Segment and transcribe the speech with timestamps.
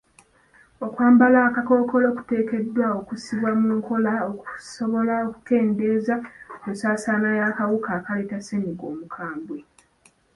[0.85, 6.15] Okwambala akakkookolo kuteekeddwa okussibwa mu nkola okusobola okukendeeza
[6.59, 9.59] ku nsaasaana y'akawuka akaleeta ssennyiga omukambwe.